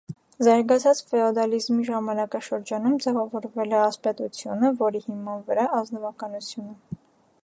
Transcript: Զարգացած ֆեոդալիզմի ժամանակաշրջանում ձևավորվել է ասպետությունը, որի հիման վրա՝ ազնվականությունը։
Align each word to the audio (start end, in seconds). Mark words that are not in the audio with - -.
Զարգացած 0.45 0.99
ֆեոդալիզմի 1.09 1.85
ժամանակաշրջանում 1.89 2.95
ձևավորվել 3.05 3.77
է 3.77 3.79
ասպետությունը, 3.89 4.73
որի 4.83 5.03
հիման 5.05 5.47
վրա՝ 5.51 5.67
ազնվականությունը։ 5.83 7.01